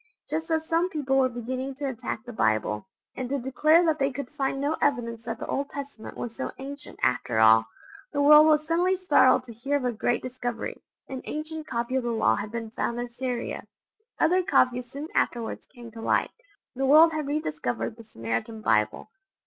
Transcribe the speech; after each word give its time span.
just 0.27 0.49
as 0.49 0.67
some 0.67 0.89
people 0.89 1.15
were 1.15 1.29
beginning 1.29 1.75
to 1.75 1.85
attack 1.87 2.25
the 2.25 2.33
Bible, 2.33 2.87
and 3.15 3.29
to 3.29 3.37
declare 3.37 3.85
that 3.85 3.99
they 3.99 4.09
could 4.11 4.31
find 4.31 4.59
no 4.59 4.75
evidence 4.81 5.21
that 5.25 5.37
the 5.37 5.45
Old 5.45 5.69
Testament 5.69 6.17
was 6.17 6.35
so 6.35 6.51
ancient 6.57 6.97
after 7.03 7.37
all, 7.37 7.67
the 8.11 8.19
world 8.19 8.47
was 8.47 8.65
suddenly 8.65 8.95
startled 8.97 9.45
to 9.45 9.53
hear 9.53 9.75
of 9.77 9.85
a 9.85 9.91
great 9.91 10.23
discovery 10.23 10.81
an 11.07 11.21
ancient 11.25 11.67
copy 11.67 11.95
of 11.97 12.01
the 12.03 12.09
Law 12.09 12.37
had 12.37 12.51
been 12.51 12.71
found 12.71 12.99
in 12.99 13.13
Syria. 13.13 13.65
Other 14.19 14.41
copies 14.41 14.89
soon 14.89 15.07
afterwards 15.13 15.67
came 15.67 15.91
to 15.91 16.01
light: 16.01 16.31
the 16.73 16.87
world 16.87 17.13
had 17.13 17.27
rediscovered 17.27 17.95
the 17.95 18.03
Samaritan 18.03 18.63
Bible! 18.63 19.11